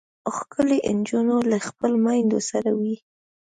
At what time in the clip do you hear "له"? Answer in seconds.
1.51-1.57